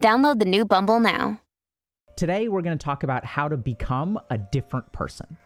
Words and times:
Download 0.00 0.38
the 0.38 0.44
new 0.44 0.64
Bumble 0.64 1.00
now. 1.00 1.40
Today, 2.16 2.48
we're 2.48 2.62
going 2.62 2.76
to 2.76 2.84
talk 2.84 3.02
about 3.02 3.24
how 3.24 3.48
to 3.48 3.56
become 3.56 4.18
a 4.30 4.38
different 4.38 4.90
person. 4.92 5.36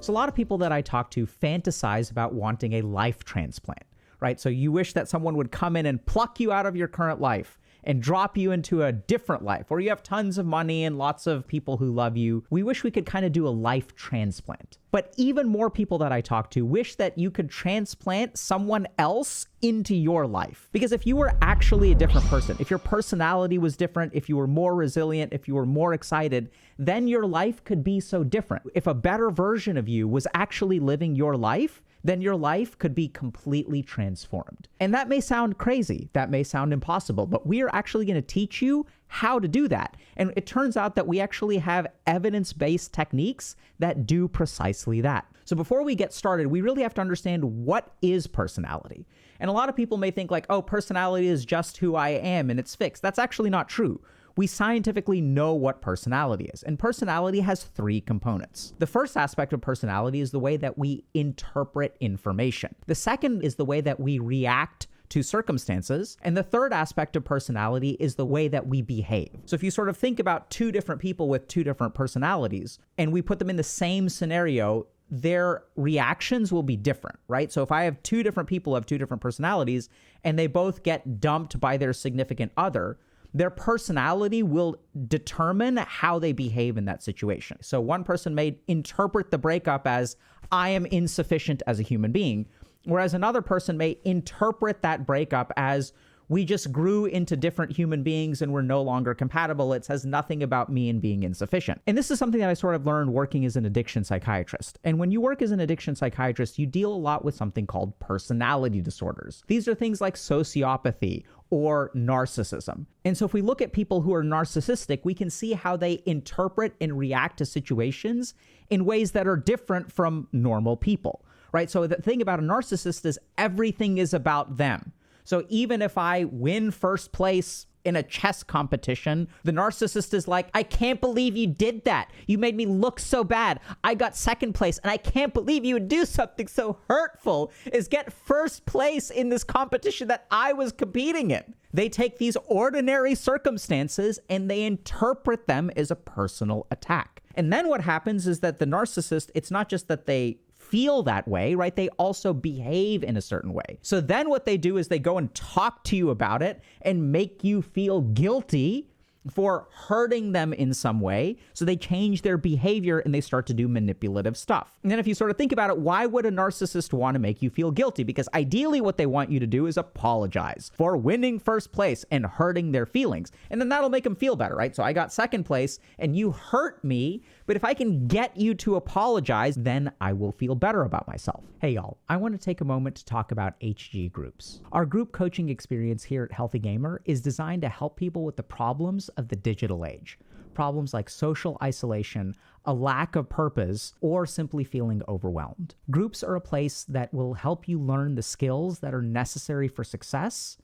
So, 0.00 0.12
a 0.12 0.14
lot 0.14 0.28
of 0.28 0.34
people 0.34 0.58
that 0.58 0.70
I 0.70 0.82
talk 0.82 1.10
to 1.12 1.26
fantasize 1.26 2.10
about 2.10 2.34
wanting 2.34 2.74
a 2.74 2.82
life 2.82 3.24
transplant, 3.24 3.84
right? 4.20 4.38
So, 4.38 4.50
you 4.50 4.70
wish 4.70 4.92
that 4.92 5.08
someone 5.08 5.36
would 5.36 5.50
come 5.50 5.76
in 5.76 5.86
and 5.86 6.04
pluck 6.04 6.40
you 6.40 6.52
out 6.52 6.66
of 6.66 6.76
your 6.76 6.88
current 6.88 7.20
life 7.20 7.58
and 7.84 8.02
drop 8.02 8.36
you 8.36 8.50
into 8.50 8.82
a 8.82 8.92
different 8.92 9.44
life 9.44 9.66
where 9.68 9.80
you 9.80 9.88
have 9.90 10.02
tons 10.02 10.38
of 10.38 10.46
money 10.46 10.84
and 10.84 10.98
lots 10.98 11.26
of 11.26 11.46
people 11.46 11.76
who 11.76 11.90
love 11.90 12.16
you. 12.16 12.44
We 12.50 12.62
wish 12.62 12.82
we 12.82 12.90
could 12.90 13.06
kind 13.06 13.24
of 13.24 13.32
do 13.32 13.46
a 13.46 13.50
life 13.50 13.94
transplant. 13.94 14.78
But 14.90 15.12
even 15.16 15.48
more 15.48 15.70
people 15.70 15.98
that 15.98 16.12
I 16.12 16.20
talk 16.20 16.50
to 16.52 16.64
wish 16.64 16.94
that 16.96 17.18
you 17.18 17.30
could 17.30 17.50
transplant 17.50 18.38
someone 18.38 18.86
else 18.96 19.46
into 19.60 19.94
your 19.94 20.26
life. 20.26 20.68
Because 20.72 20.92
if 20.92 21.06
you 21.06 21.16
were 21.16 21.32
actually 21.42 21.90
a 21.90 21.96
different 21.96 22.26
person, 22.28 22.56
if 22.60 22.70
your 22.70 22.78
personality 22.78 23.58
was 23.58 23.76
different, 23.76 24.12
if 24.14 24.28
you 24.28 24.36
were 24.36 24.46
more 24.46 24.74
resilient, 24.74 25.32
if 25.32 25.48
you 25.48 25.54
were 25.56 25.66
more 25.66 25.94
excited, 25.94 26.50
then 26.78 27.08
your 27.08 27.26
life 27.26 27.64
could 27.64 27.82
be 27.82 27.98
so 27.98 28.22
different. 28.22 28.70
If 28.74 28.86
a 28.86 28.94
better 28.94 29.30
version 29.30 29.76
of 29.76 29.88
you 29.88 30.06
was 30.06 30.28
actually 30.32 30.78
living 30.78 31.16
your 31.16 31.36
life, 31.36 31.82
then 32.04 32.20
your 32.20 32.36
life 32.36 32.78
could 32.78 32.94
be 32.94 33.08
completely 33.08 33.82
transformed. 33.82 34.68
And 34.78 34.92
that 34.92 35.08
may 35.08 35.20
sound 35.20 35.56
crazy, 35.56 36.10
that 36.12 36.30
may 36.30 36.42
sound 36.42 36.72
impossible, 36.72 37.26
but 37.26 37.46
we 37.46 37.62
are 37.62 37.74
actually 37.74 38.04
going 38.04 38.14
to 38.16 38.22
teach 38.22 38.60
you 38.60 38.86
how 39.06 39.38
to 39.38 39.48
do 39.48 39.66
that. 39.68 39.96
And 40.16 40.32
it 40.36 40.46
turns 40.46 40.76
out 40.76 40.94
that 40.96 41.06
we 41.06 41.18
actually 41.18 41.58
have 41.58 41.86
evidence 42.06 42.52
based 42.52 42.92
techniques 42.92 43.56
that 43.78 44.06
do 44.06 44.28
precisely 44.28 45.00
that. 45.00 45.26
So 45.46 45.56
before 45.56 45.82
we 45.82 45.94
get 45.94 46.12
started, 46.12 46.46
we 46.46 46.60
really 46.60 46.82
have 46.82 46.94
to 46.94 47.00
understand 47.00 47.44
what 47.44 47.92
is 48.02 48.26
personality. 48.26 49.06
And 49.40 49.50
a 49.50 49.52
lot 49.52 49.68
of 49.68 49.76
people 49.76 49.98
may 49.98 50.10
think, 50.10 50.30
like, 50.30 50.46
oh, 50.48 50.62
personality 50.62 51.26
is 51.26 51.44
just 51.44 51.78
who 51.78 51.96
I 51.96 52.10
am 52.10 52.50
and 52.50 52.60
it's 52.60 52.74
fixed. 52.74 53.02
That's 53.02 53.18
actually 53.18 53.50
not 53.50 53.68
true 53.68 54.00
we 54.36 54.46
scientifically 54.46 55.20
know 55.20 55.54
what 55.54 55.80
personality 55.80 56.46
is. 56.52 56.62
And 56.62 56.78
personality 56.78 57.40
has 57.40 57.64
three 57.64 58.00
components. 58.00 58.74
The 58.78 58.86
first 58.86 59.16
aspect 59.16 59.52
of 59.52 59.60
personality 59.60 60.20
is 60.20 60.30
the 60.30 60.40
way 60.40 60.56
that 60.56 60.76
we 60.78 61.04
interpret 61.14 61.96
information, 62.00 62.74
the 62.86 62.94
second 62.94 63.42
is 63.42 63.56
the 63.56 63.64
way 63.64 63.80
that 63.80 64.00
we 64.00 64.18
react 64.18 64.88
to 65.10 65.22
circumstances. 65.22 66.16
And 66.22 66.36
the 66.36 66.42
third 66.42 66.72
aspect 66.72 67.14
of 67.14 67.24
personality 67.24 67.90
is 68.00 68.16
the 68.16 68.26
way 68.26 68.48
that 68.48 68.66
we 68.66 68.82
behave. 68.82 69.30
So 69.44 69.54
if 69.54 69.62
you 69.62 69.70
sort 69.70 69.88
of 69.88 69.96
think 69.96 70.18
about 70.18 70.50
two 70.50 70.72
different 70.72 71.00
people 71.00 71.28
with 71.28 71.46
two 71.46 71.62
different 71.62 71.94
personalities 71.94 72.78
and 72.98 73.12
we 73.12 73.22
put 73.22 73.38
them 73.38 73.50
in 73.50 73.56
the 73.56 73.62
same 73.62 74.08
scenario, 74.08 74.86
their 75.10 75.62
reactions 75.76 76.52
will 76.52 76.62
be 76.62 76.76
different, 76.76 77.18
right? 77.28 77.52
So 77.52 77.62
if 77.62 77.70
I 77.70 77.84
have 77.84 78.02
two 78.02 78.22
different 78.22 78.48
people 78.48 78.74
have 78.74 78.86
two 78.86 78.98
different 78.98 79.20
personalities 79.20 79.88
and 80.24 80.38
they 80.38 80.46
both 80.46 80.82
get 80.82 81.20
dumped 81.20 81.60
by 81.60 81.76
their 81.76 81.92
significant 81.92 82.50
other, 82.56 82.98
their 83.34 83.50
personality 83.50 84.42
will 84.44 84.76
determine 85.08 85.76
how 85.76 86.20
they 86.20 86.32
behave 86.32 86.76
in 86.78 86.84
that 86.84 87.02
situation. 87.02 87.58
So 87.60 87.80
one 87.80 88.04
person 88.04 88.34
may 88.34 88.58
interpret 88.68 89.32
the 89.32 89.38
breakup 89.38 89.86
as, 89.86 90.16
I 90.52 90.68
am 90.70 90.86
insufficient 90.86 91.62
as 91.66 91.80
a 91.80 91.82
human 91.82 92.12
being, 92.12 92.46
whereas 92.84 93.12
another 93.12 93.42
person 93.42 93.76
may 93.76 93.98
interpret 94.04 94.82
that 94.82 95.04
breakup 95.04 95.52
as, 95.56 95.92
we 96.28 96.44
just 96.44 96.72
grew 96.72 97.06
into 97.06 97.36
different 97.36 97.72
human 97.72 98.02
beings 98.02 98.42
and 98.42 98.52
we're 98.52 98.62
no 98.62 98.82
longer 98.82 99.14
compatible. 99.14 99.72
It 99.72 99.84
says 99.84 100.04
nothing 100.04 100.42
about 100.42 100.70
me 100.70 100.88
and 100.88 101.00
being 101.00 101.22
insufficient. 101.22 101.80
And 101.86 101.96
this 101.96 102.10
is 102.10 102.18
something 102.18 102.40
that 102.40 102.50
I 102.50 102.54
sort 102.54 102.74
of 102.74 102.86
learned 102.86 103.12
working 103.12 103.44
as 103.44 103.56
an 103.56 103.66
addiction 103.66 104.04
psychiatrist. 104.04 104.78
And 104.84 104.98
when 104.98 105.10
you 105.10 105.20
work 105.20 105.42
as 105.42 105.50
an 105.50 105.60
addiction 105.60 105.94
psychiatrist, 105.94 106.58
you 106.58 106.66
deal 106.66 106.92
a 106.92 106.96
lot 106.96 107.24
with 107.24 107.34
something 107.34 107.66
called 107.66 107.98
personality 108.00 108.80
disorders. 108.80 109.42
These 109.46 109.68
are 109.68 109.74
things 109.74 110.00
like 110.00 110.14
sociopathy 110.14 111.24
or 111.50 111.90
narcissism. 111.94 112.86
And 113.04 113.16
so 113.16 113.24
if 113.26 113.32
we 113.32 113.42
look 113.42 113.60
at 113.60 113.72
people 113.72 114.00
who 114.00 114.14
are 114.14 114.24
narcissistic, 114.24 115.00
we 115.04 115.14
can 115.14 115.30
see 115.30 115.52
how 115.52 115.76
they 115.76 116.02
interpret 116.06 116.74
and 116.80 116.98
react 116.98 117.38
to 117.38 117.46
situations 117.46 118.34
in 118.70 118.84
ways 118.84 119.12
that 119.12 119.26
are 119.26 119.36
different 119.36 119.92
from 119.92 120.26
normal 120.32 120.76
people, 120.76 121.24
right? 121.52 121.70
So 121.70 121.86
the 121.86 121.96
thing 121.96 122.22
about 122.22 122.40
a 122.40 122.42
narcissist 122.42 123.04
is 123.04 123.18
everything 123.36 123.98
is 123.98 124.14
about 124.14 124.56
them. 124.56 124.92
So 125.24 125.44
even 125.48 125.82
if 125.82 125.98
I 125.98 126.24
win 126.24 126.70
first 126.70 127.12
place 127.12 127.66
in 127.84 127.96
a 127.96 128.02
chess 128.02 128.42
competition, 128.42 129.28
the 129.42 129.52
narcissist 129.52 130.14
is 130.14 130.26
like, 130.26 130.48
I 130.54 130.62
can't 130.62 131.00
believe 131.00 131.36
you 131.36 131.46
did 131.46 131.84
that. 131.84 132.10
You 132.26 132.38
made 132.38 132.56
me 132.56 132.64
look 132.64 132.98
so 132.98 133.24
bad. 133.24 133.60
I 133.82 133.94
got 133.94 134.16
second 134.16 134.54
place, 134.54 134.78
and 134.78 134.90
I 134.90 134.96
can't 134.96 135.34
believe 135.34 135.64
you 135.64 135.74
would 135.74 135.88
do 135.88 136.06
something 136.06 136.46
so 136.46 136.78
hurtful 136.88 137.52
is 137.72 137.88
get 137.88 138.12
first 138.12 138.64
place 138.64 139.10
in 139.10 139.28
this 139.28 139.44
competition 139.44 140.08
that 140.08 140.26
I 140.30 140.54
was 140.54 140.72
competing 140.72 141.30
in. 141.30 141.54
They 141.74 141.88
take 141.88 142.18
these 142.18 142.36
ordinary 142.46 143.14
circumstances 143.14 144.20
and 144.30 144.48
they 144.48 144.62
interpret 144.62 145.46
them 145.46 145.70
as 145.76 145.90
a 145.90 145.96
personal 145.96 146.66
attack. 146.70 147.22
And 147.34 147.52
then 147.52 147.68
what 147.68 147.80
happens 147.80 148.26
is 148.26 148.40
that 148.40 148.60
the 148.60 148.66
narcissist, 148.66 149.30
it's 149.34 149.50
not 149.50 149.68
just 149.68 149.88
that 149.88 150.06
they 150.06 150.38
feel 150.70 151.02
that 151.04 151.28
way, 151.28 151.54
right? 151.54 151.74
They 151.74 151.88
also 151.90 152.32
behave 152.32 153.04
in 153.04 153.16
a 153.16 153.22
certain 153.22 153.52
way. 153.52 153.78
So 153.82 154.00
then 154.00 154.28
what 154.28 154.46
they 154.46 154.56
do 154.56 154.76
is 154.76 154.88
they 154.88 154.98
go 154.98 155.18
and 155.18 155.32
talk 155.34 155.84
to 155.84 155.96
you 155.96 156.10
about 156.10 156.42
it 156.42 156.60
and 156.82 157.12
make 157.12 157.44
you 157.44 157.62
feel 157.62 158.00
guilty 158.00 158.90
for 159.30 159.68
hurting 159.70 160.32
them 160.32 160.52
in 160.52 160.74
some 160.74 161.00
way. 161.00 161.36
So 161.52 161.64
they 161.64 161.76
change 161.76 162.22
their 162.22 162.36
behavior 162.36 162.98
and 162.98 163.14
they 163.14 163.20
start 163.20 163.46
to 163.46 163.54
do 163.54 163.68
manipulative 163.68 164.36
stuff. 164.36 164.78
And 164.82 164.90
then 164.90 164.98
if 164.98 165.06
you 165.06 165.14
sort 165.14 165.30
of 165.30 165.36
think 165.36 165.52
about 165.52 165.70
it, 165.70 165.78
why 165.78 166.06
would 166.06 166.26
a 166.26 166.30
narcissist 166.30 166.92
want 166.92 167.14
to 167.14 167.18
make 167.18 167.42
you 167.42 167.50
feel 167.50 167.70
guilty? 167.70 168.04
Because 168.04 168.28
ideally, 168.34 168.80
what 168.80 168.96
they 168.96 169.06
want 169.06 169.30
you 169.30 169.40
to 169.40 169.46
do 169.46 169.66
is 169.66 169.76
apologize 169.76 170.70
for 170.74 170.96
winning 170.96 171.38
first 171.38 171.72
place 171.72 172.04
and 172.10 172.26
hurting 172.26 172.72
their 172.72 172.86
feelings. 172.86 173.32
And 173.50 173.60
then 173.60 173.68
that'll 173.68 173.90
make 173.90 174.04
them 174.04 174.16
feel 174.16 174.36
better, 174.36 174.54
right? 174.54 174.74
So 174.74 174.82
I 174.82 174.92
got 174.92 175.12
second 175.12 175.44
place 175.44 175.78
and 175.98 176.16
you 176.16 176.32
hurt 176.32 176.82
me. 176.84 177.22
But 177.46 177.56
if 177.56 177.64
I 177.64 177.74
can 177.74 178.06
get 178.06 178.36
you 178.36 178.54
to 178.56 178.76
apologize, 178.76 179.56
then 179.56 179.92
I 180.00 180.12
will 180.12 180.32
feel 180.32 180.54
better 180.54 180.82
about 180.82 181.06
myself. 181.06 181.44
Hey, 181.60 181.72
y'all, 181.72 181.98
I 182.08 182.16
want 182.16 182.38
to 182.38 182.44
take 182.44 182.60
a 182.60 182.64
moment 182.64 182.96
to 182.96 183.04
talk 183.04 183.32
about 183.32 183.58
HG 183.60 184.12
Groups. 184.12 184.60
Our 184.72 184.86
group 184.86 185.12
coaching 185.12 185.48
experience 185.48 186.04
here 186.04 186.24
at 186.24 186.32
Healthy 186.32 186.58
Gamer 186.58 187.00
is 187.04 187.20
designed 187.20 187.62
to 187.62 187.68
help 187.68 187.96
people 187.96 188.24
with 188.24 188.36
the 188.36 188.42
problems 188.42 189.08
of 189.16 189.28
the 189.28 189.36
digital 189.36 189.84
age. 189.84 190.18
Problems 190.54 190.94
like 190.94 191.10
social 191.10 191.58
isolation, 191.62 192.34
a 192.64 192.72
lack 192.72 193.16
of 193.16 193.28
purpose, 193.28 193.94
or 194.00 194.24
simply 194.24 194.64
feeling 194.64 195.02
overwhelmed. 195.08 195.74
Groups 195.90 196.22
are 196.22 196.36
a 196.36 196.40
place 196.40 196.84
that 196.84 197.12
will 197.12 197.34
help 197.34 197.68
you 197.68 197.80
learn 197.80 198.14
the 198.14 198.22
skills 198.22 198.78
that 198.78 198.94
are 198.94 199.02
necessary 199.02 199.68
for 199.68 199.84
success 199.84 200.56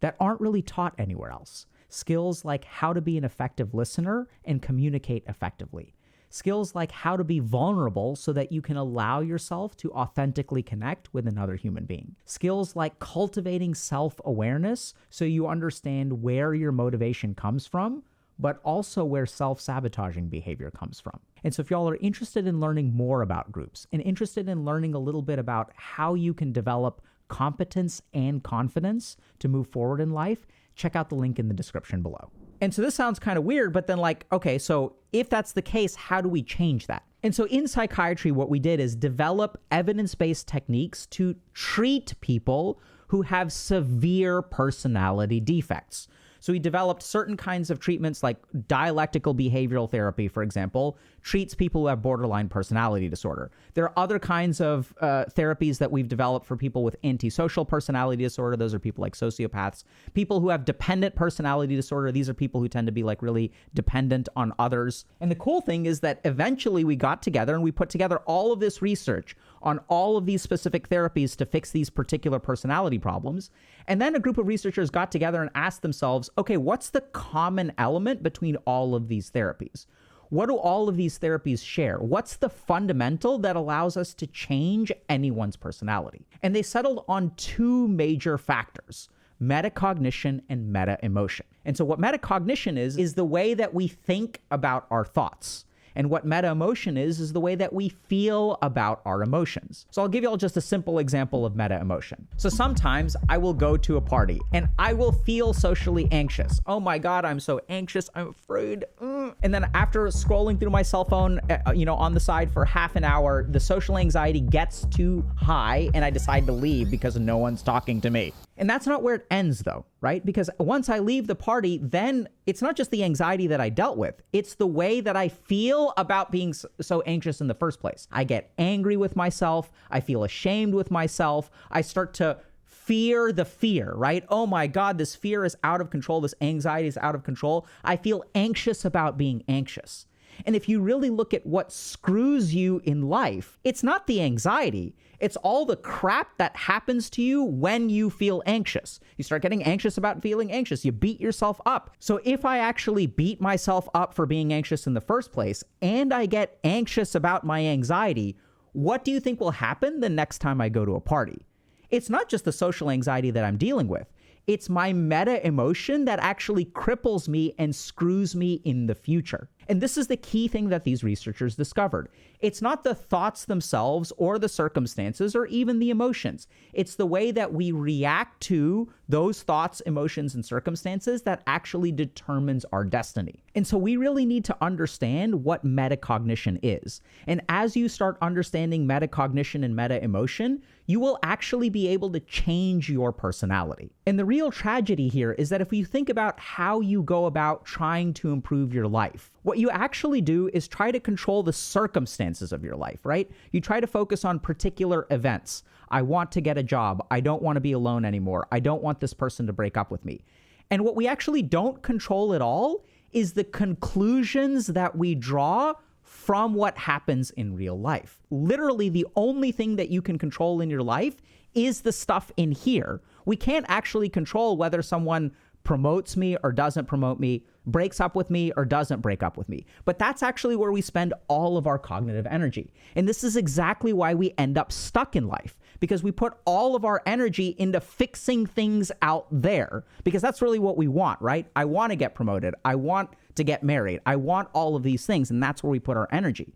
that 0.00 0.16
aren't 0.20 0.40
really 0.40 0.62
taught 0.62 0.94
anywhere 0.98 1.30
else. 1.30 1.66
Skills 1.88 2.44
like 2.44 2.64
how 2.64 2.92
to 2.92 3.00
be 3.00 3.16
an 3.16 3.24
effective 3.24 3.74
listener 3.74 4.28
and 4.44 4.60
communicate 4.60 5.24
effectively. 5.26 5.94
Skills 6.30 6.74
like 6.74 6.92
how 6.92 7.16
to 7.16 7.24
be 7.24 7.38
vulnerable 7.38 8.14
so 8.14 8.32
that 8.32 8.52
you 8.52 8.60
can 8.60 8.76
allow 8.76 9.20
yourself 9.20 9.76
to 9.78 9.92
authentically 9.92 10.62
connect 10.62 11.12
with 11.14 11.26
another 11.26 11.56
human 11.56 11.84
being. 11.84 12.16
Skills 12.24 12.76
like 12.76 12.98
cultivating 12.98 13.74
self 13.74 14.20
awareness 14.24 14.94
so 15.08 15.24
you 15.24 15.46
understand 15.46 16.22
where 16.22 16.54
your 16.54 16.72
motivation 16.72 17.34
comes 17.34 17.66
from, 17.66 18.02
but 18.38 18.60
also 18.62 19.04
where 19.04 19.26
self 19.26 19.60
sabotaging 19.60 20.28
behavior 20.28 20.70
comes 20.70 21.00
from. 21.00 21.18
And 21.44 21.54
so, 21.54 21.60
if 21.62 21.70
y'all 21.70 21.88
are 21.88 21.96
interested 21.96 22.46
in 22.46 22.60
learning 22.60 22.94
more 22.94 23.22
about 23.22 23.52
groups 23.52 23.86
and 23.92 24.02
interested 24.02 24.48
in 24.48 24.64
learning 24.64 24.94
a 24.94 24.98
little 24.98 25.22
bit 25.22 25.38
about 25.38 25.72
how 25.76 26.14
you 26.14 26.34
can 26.34 26.52
develop 26.52 27.00
competence 27.28 28.02
and 28.12 28.42
confidence 28.42 29.16
to 29.38 29.48
move 29.48 29.68
forward 29.68 30.00
in 30.00 30.10
life, 30.10 30.46
check 30.74 30.96
out 30.96 31.08
the 31.08 31.14
link 31.14 31.38
in 31.38 31.48
the 31.48 31.54
description 31.54 32.02
below. 32.02 32.30
And 32.60 32.74
so 32.74 32.82
this 32.82 32.94
sounds 32.94 33.18
kind 33.18 33.38
of 33.38 33.44
weird, 33.44 33.72
but 33.72 33.86
then, 33.86 33.98
like, 33.98 34.26
okay, 34.32 34.58
so 34.58 34.96
if 35.12 35.28
that's 35.28 35.52
the 35.52 35.62
case, 35.62 35.94
how 35.94 36.20
do 36.20 36.28
we 36.28 36.42
change 36.42 36.86
that? 36.86 37.04
And 37.22 37.34
so 37.34 37.44
in 37.44 37.66
psychiatry, 37.66 38.30
what 38.30 38.48
we 38.48 38.58
did 38.58 38.80
is 38.80 38.94
develop 38.94 39.60
evidence 39.70 40.14
based 40.14 40.46
techniques 40.46 41.06
to 41.06 41.36
treat 41.52 42.14
people 42.20 42.80
who 43.08 43.22
have 43.22 43.52
severe 43.52 44.42
personality 44.42 45.40
defects. 45.40 46.08
So 46.40 46.52
he 46.52 46.58
developed 46.58 47.02
certain 47.02 47.36
kinds 47.36 47.70
of 47.70 47.80
treatments 47.80 48.22
like 48.22 48.36
dialectical 48.66 49.34
behavioral 49.34 49.90
therapy, 49.90 50.28
for 50.28 50.42
example, 50.42 50.98
treats 51.22 51.54
people 51.54 51.82
who 51.82 51.86
have 51.88 52.00
borderline 52.02 52.48
personality 52.48 53.08
disorder. 53.08 53.50
There 53.74 53.84
are 53.84 53.92
other 53.96 54.18
kinds 54.18 54.60
of 54.60 54.94
uh, 55.00 55.24
therapies 55.36 55.78
that 55.78 55.90
we've 55.90 56.08
developed 56.08 56.46
for 56.46 56.56
people 56.56 56.84
with 56.84 56.96
antisocial 57.04 57.64
personality 57.64 58.22
disorder. 58.22 58.56
Those 58.56 58.74
are 58.74 58.78
people 58.78 59.02
like 59.02 59.14
sociopaths. 59.14 59.84
People 60.14 60.40
who 60.40 60.48
have 60.48 60.64
dependent 60.64 61.14
personality 61.14 61.74
disorder. 61.74 62.12
These 62.12 62.28
are 62.28 62.34
people 62.34 62.60
who 62.60 62.68
tend 62.68 62.86
to 62.86 62.92
be 62.92 63.02
like 63.02 63.22
really 63.22 63.52
dependent 63.74 64.28
on 64.36 64.52
others. 64.58 65.04
And 65.20 65.30
the 65.30 65.36
cool 65.36 65.60
thing 65.60 65.86
is 65.86 66.00
that 66.00 66.20
eventually 66.24 66.84
we 66.84 66.96
got 66.96 67.22
together 67.22 67.54
and 67.54 67.62
we 67.62 67.72
put 67.72 67.90
together 67.90 68.18
all 68.26 68.52
of 68.52 68.60
this 68.60 68.80
research 68.80 69.36
on 69.62 69.80
all 69.88 70.16
of 70.16 70.26
these 70.26 70.42
specific 70.42 70.88
therapies 70.88 71.36
to 71.36 71.46
fix 71.46 71.70
these 71.70 71.90
particular 71.90 72.38
personality 72.38 72.98
problems. 72.98 73.50
And 73.88 74.00
then 74.02 74.14
a 74.14 74.20
group 74.20 74.36
of 74.36 74.46
researchers 74.46 74.90
got 74.90 75.10
together 75.10 75.40
and 75.40 75.50
asked 75.54 75.80
themselves, 75.80 76.28
okay, 76.36 76.58
what's 76.58 76.90
the 76.90 77.00
common 77.00 77.72
element 77.78 78.22
between 78.22 78.56
all 78.66 78.94
of 78.94 79.08
these 79.08 79.30
therapies? 79.30 79.86
What 80.28 80.50
do 80.50 80.56
all 80.56 80.90
of 80.90 80.96
these 80.98 81.18
therapies 81.18 81.64
share? 81.64 81.98
What's 81.98 82.36
the 82.36 82.50
fundamental 82.50 83.38
that 83.38 83.56
allows 83.56 83.96
us 83.96 84.12
to 84.14 84.26
change 84.26 84.92
anyone's 85.08 85.56
personality? 85.56 86.26
And 86.42 86.54
they 86.54 86.62
settled 86.62 87.06
on 87.08 87.32
two 87.36 87.88
major 87.88 88.36
factors 88.36 89.08
metacognition 89.40 90.42
and 90.48 90.72
meta 90.72 90.98
emotion. 91.02 91.46
And 91.64 91.76
so, 91.76 91.84
what 91.84 92.00
metacognition 92.00 92.76
is, 92.76 92.98
is 92.98 93.14
the 93.14 93.24
way 93.24 93.54
that 93.54 93.72
we 93.72 93.88
think 93.88 94.42
about 94.50 94.86
our 94.90 95.04
thoughts. 95.04 95.64
And 95.98 96.08
what 96.10 96.24
meta 96.24 96.48
emotion 96.48 96.96
is, 96.96 97.18
is 97.18 97.32
the 97.32 97.40
way 97.40 97.56
that 97.56 97.72
we 97.72 97.88
feel 97.88 98.56
about 98.62 99.02
our 99.04 99.20
emotions. 99.20 99.84
So 99.90 100.00
I'll 100.00 100.08
give 100.08 100.22
you 100.22 100.30
all 100.30 100.36
just 100.36 100.56
a 100.56 100.60
simple 100.60 101.00
example 101.00 101.44
of 101.44 101.56
meta 101.56 101.78
emotion. 101.80 102.28
So 102.36 102.48
sometimes 102.48 103.16
I 103.28 103.36
will 103.36 103.52
go 103.52 103.76
to 103.76 103.96
a 103.96 104.00
party 104.00 104.40
and 104.52 104.68
I 104.78 104.92
will 104.92 105.10
feel 105.10 105.52
socially 105.52 106.06
anxious. 106.12 106.60
Oh 106.66 106.78
my 106.78 106.98
God, 106.98 107.24
I'm 107.24 107.40
so 107.40 107.60
anxious. 107.68 108.08
I'm 108.14 108.28
afraid. 108.28 108.84
Mm. 109.02 109.34
And 109.42 109.52
then 109.52 109.68
after 109.74 110.04
scrolling 110.04 110.60
through 110.60 110.70
my 110.70 110.82
cell 110.82 111.04
phone, 111.04 111.40
uh, 111.50 111.72
you 111.72 111.84
know, 111.84 111.96
on 111.96 112.14
the 112.14 112.20
side 112.20 112.48
for 112.52 112.64
half 112.64 112.94
an 112.94 113.02
hour, 113.02 113.44
the 113.48 113.58
social 113.58 113.98
anxiety 113.98 114.40
gets 114.40 114.86
too 114.86 115.28
high 115.36 115.90
and 115.94 116.04
I 116.04 116.10
decide 116.10 116.46
to 116.46 116.52
leave 116.52 116.92
because 116.92 117.16
no 117.16 117.38
one's 117.38 117.60
talking 117.60 118.00
to 118.02 118.10
me. 118.10 118.32
And 118.58 118.68
that's 118.68 118.86
not 118.86 119.02
where 119.02 119.14
it 119.14 119.26
ends, 119.30 119.60
though, 119.60 119.86
right? 120.00 120.24
Because 120.24 120.50
once 120.58 120.88
I 120.88 120.98
leave 120.98 121.28
the 121.28 121.36
party, 121.36 121.78
then 121.80 122.28
it's 122.44 122.60
not 122.60 122.76
just 122.76 122.90
the 122.90 123.04
anxiety 123.04 123.46
that 123.46 123.60
I 123.60 123.68
dealt 123.68 123.96
with, 123.96 124.20
it's 124.32 124.54
the 124.54 124.66
way 124.66 125.00
that 125.00 125.16
I 125.16 125.28
feel 125.28 125.94
about 125.96 126.32
being 126.32 126.52
so 126.52 127.00
anxious 127.02 127.40
in 127.40 127.46
the 127.46 127.54
first 127.54 127.80
place. 127.80 128.08
I 128.10 128.24
get 128.24 128.52
angry 128.58 128.96
with 128.96 129.14
myself. 129.14 129.70
I 129.90 130.00
feel 130.00 130.24
ashamed 130.24 130.74
with 130.74 130.90
myself. 130.90 131.50
I 131.70 131.80
start 131.82 132.14
to 132.14 132.38
fear 132.64 133.32
the 133.32 133.44
fear, 133.44 133.92
right? 133.94 134.24
Oh 134.28 134.46
my 134.46 134.66
God, 134.66 134.98
this 134.98 135.14
fear 135.14 135.44
is 135.44 135.56
out 135.62 135.80
of 135.80 135.90
control. 135.90 136.20
This 136.20 136.34
anxiety 136.40 136.88
is 136.88 136.98
out 136.98 137.14
of 137.14 137.22
control. 137.22 137.66
I 137.84 137.96
feel 137.96 138.24
anxious 138.34 138.84
about 138.84 139.18
being 139.18 139.44
anxious. 139.46 140.06
And 140.46 140.56
if 140.56 140.68
you 140.68 140.80
really 140.80 141.10
look 141.10 141.34
at 141.34 141.46
what 141.46 141.72
screws 141.72 142.54
you 142.54 142.80
in 142.84 143.08
life, 143.08 143.58
it's 143.62 143.82
not 143.82 144.06
the 144.06 144.22
anxiety. 144.22 144.94
It's 145.20 145.36
all 145.36 145.64
the 145.64 145.76
crap 145.76 146.38
that 146.38 146.56
happens 146.56 147.10
to 147.10 147.22
you 147.22 147.42
when 147.42 147.90
you 147.90 148.08
feel 148.08 148.42
anxious. 148.46 149.00
You 149.16 149.24
start 149.24 149.42
getting 149.42 149.64
anxious 149.64 149.98
about 149.98 150.22
feeling 150.22 150.52
anxious. 150.52 150.84
You 150.84 150.92
beat 150.92 151.20
yourself 151.20 151.60
up. 151.66 151.90
So 151.98 152.20
if 152.24 152.44
I 152.44 152.58
actually 152.58 153.06
beat 153.06 153.40
myself 153.40 153.88
up 153.94 154.14
for 154.14 154.26
being 154.26 154.52
anxious 154.52 154.86
in 154.86 154.94
the 154.94 155.00
first 155.00 155.32
place 155.32 155.64
and 155.82 156.12
I 156.12 156.26
get 156.26 156.58
anxious 156.62 157.14
about 157.14 157.44
my 157.44 157.64
anxiety, 157.64 158.36
what 158.72 159.04
do 159.04 159.10
you 159.10 159.18
think 159.18 159.40
will 159.40 159.50
happen 159.50 160.00
the 160.00 160.08
next 160.08 160.38
time 160.38 160.60
I 160.60 160.68
go 160.68 160.84
to 160.84 160.94
a 160.94 161.00
party? 161.00 161.44
It's 161.90 162.10
not 162.10 162.28
just 162.28 162.44
the 162.44 162.52
social 162.52 162.90
anxiety 162.90 163.30
that 163.30 163.44
I'm 163.44 163.56
dealing 163.56 163.88
with. 163.88 164.06
It's 164.48 164.70
my 164.70 164.94
meta 164.94 165.46
emotion 165.46 166.06
that 166.06 166.20
actually 166.20 166.64
cripples 166.64 167.28
me 167.28 167.54
and 167.58 167.76
screws 167.76 168.34
me 168.34 168.62
in 168.64 168.86
the 168.86 168.94
future. 168.94 169.50
And 169.68 169.82
this 169.82 169.98
is 169.98 170.06
the 170.06 170.16
key 170.16 170.48
thing 170.48 170.70
that 170.70 170.84
these 170.84 171.04
researchers 171.04 171.54
discovered. 171.54 172.08
It's 172.40 172.62
not 172.62 172.82
the 172.82 172.94
thoughts 172.94 173.44
themselves 173.44 174.10
or 174.16 174.38
the 174.38 174.48
circumstances 174.48 175.36
or 175.36 175.44
even 175.46 175.78
the 175.78 175.90
emotions. 175.90 176.46
It's 176.72 176.94
the 176.94 177.04
way 177.04 177.30
that 177.32 177.52
we 177.52 177.72
react 177.72 178.40
to 178.44 178.90
those 179.06 179.42
thoughts, 179.42 179.80
emotions, 179.80 180.34
and 180.34 180.42
circumstances 180.42 181.20
that 181.22 181.42
actually 181.46 181.92
determines 181.92 182.64
our 182.72 182.84
destiny. 182.84 183.44
And 183.54 183.66
so 183.66 183.76
we 183.76 183.98
really 183.98 184.24
need 184.24 184.46
to 184.46 184.56
understand 184.62 185.44
what 185.44 185.66
metacognition 185.66 186.58
is. 186.62 187.02
And 187.26 187.42
as 187.50 187.76
you 187.76 187.90
start 187.90 188.16
understanding 188.22 188.86
metacognition 188.86 189.62
and 189.62 189.76
meta 189.76 190.02
emotion, 190.02 190.62
you 190.88 190.98
will 190.98 191.18
actually 191.22 191.68
be 191.68 191.86
able 191.86 192.10
to 192.10 192.18
change 192.18 192.88
your 192.88 193.12
personality. 193.12 193.92
And 194.06 194.18
the 194.18 194.24
real 194.24 194.50
tragedy 194.50 195.08
here 195.08 195.32
is 195.32 195.50
that 195.50 195.60
if 195.60 195.70
you 195.70 195.84
think 195.84 196.08
about 196.08 196.40
how 196.40 196.80
you 196.80 197.02
go 197.02 197.26
about 197.26 197.66
trying 197.66 198.14
to 198.14 198.32
improve 198.32 198.72
your 198.72 198.88
life, 198.88 199.30
what 199.42 199.58
you 199.58 199.68
actually 199.68 200.22
do 200.22 200.48
is 200.54 200.66
try 200.66 200.90
to 200.90 200.98
control 200.98 201.42
the 201.42 201.52
circumstances 201.52 202.54
of 202.54 202.64
your 202.64 202.74
life, 202.74 203.04
right? 203.04 203.30
You 203.52 203.60
try 203.60 203.80
to 203.80 203.86
focus 203.86 204.24
on 204.24 204.40
particular 204.40 205.06
events. 205.10 205.62
I 205.90 206.00
want 206.00 206.32
to 206.32 206.40
get 206.40 206.56
a 206.56 206.62
job. 206.62 207.06
I 207.10 207.20
don't 207.20 207.42
want 207.42 207.56
to 207.56 207.60
be 207.60 207.72
alone 207.72 208.06
anymore. 208.06 208.48
I 208.50 208.58
don't 208.58 208.82
want 208.82 209.00
this 209.00 209.12
person 209.12 209.46
to 209.46 209.52
break 209.52 209.76
up 209.76 209.90
with 209.90 210.06
me. 210.06 210.24
And 210.70 210.86
what 210.86 210.96
we 210.96 211.06
actually 211.06 211.42
don't 211.42 211.82
control 211.82 212.32
at 212.32 212.40
all 212.40 212.86
is 213.12 213.34
the 213.34 213.44
conclusions 213.44 214.68
that 214.68 214.96
we 214.96 215.14
draw 215.14 215.74
from 216.08 216.54
what 216.54 216.78
happens 216.78 217.30
in 217.32 217.54
real 217.54 217.78
life. 217.78 218.20
Literally, 218.30 218.88
the 218.88 219.06
only 219.14 219.52
thing 219.52 219.76
that 219.76 219.90
you 219.90 220.00
can 220.00 220.18
control 220.18 220.60
in 220.60 220.70
your 220.70 220.82
life 220.82 221.16
is 221.54 221.82
the 221.82 221.92
stuff 221.92 222.32
in 222.36 222.50
here. 222.52 223.00
We 223.24 223.36
can't 223.36 223.66
actually 223.68 224.08
control 224.08 224.56
whether 224.56 224.80
someone 224.82 225.32
promotes 225.64 226.16
me 226.16 226.34
or 226.42 226.50
doesn't 226.50 226.86
promote 226.86 227.20
me, 227.20 227.44
breaks 227.66 228.00
up 228.00 228.16
with 228.16 228.30
me 228.30 228.52
or 228.56 228.64
doesn't 228.64 229.02
break 229.02 229.22
up 229.22 229.36
with 229.36 229.50
me. 229.50 229.66
But 229.84 229.98
that's 229.98 230.22
actually 230.22 230.56
where 230.56 230.72
we 230.72 230.80
spend 230.80 231.12
all 231.28 231.58
of 231.58 231.66
our 231.66 231.78
cognitive 231.78 232.26
energy. 232.26 232.72
And 232.96 233.06
this 233.06 233.22
is 233.22 233.36
exactly 233.36 233.92
why 233.92 234.14
we 234.14 234.32
end 234.38 234.56
up 234.56 234.72
stuck 234.72 235.14
in 235.14 235.26
life 235.26 235.58
because 235.78 236.02
we 236.02 236.10
put 236.10 236.32
all 236.46 236.74
of 236.74 236.86
our 236.86 237.02
energy 237.04 237.54
into 237.58 237.80
fixing 237.80 238.46
things 238.46 238.90
out 239.02 239.26
there 239.30 239.84
because 240.04 240.22
that's 240.22 240.40
really 240.40 240.58
what 240.58 240.78
we 240.78 240.88
want, 240.88 241.20
right? 241.20 241.46
I 241.54 241.66
want 241.66 241.90
to 241.90 241.96
get 241.96 242.14
promoted. 242.14 242.54
I 242.64 242.74
want 242.74 243.10
to 243.38 243.44
get 243.44 243.62
married. 243.62 244.00
I 244.06 244.16
want 244.16 244.48
all 244.52 244.76
of 244.76 244.82
these 244.82 245.06
things. 245.06 245.30
And 245.30 245.42
that's 245.42 245.62
where 245.62 245.70
we 245.70 245.80
put 245.80 245.96
our 245.96 246.08
energy. 246.12 246.54